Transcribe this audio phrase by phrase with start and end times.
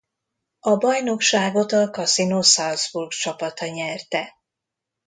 [0.59, 4.33] A bajnokságot a Casino Salzburg csapata nyerte.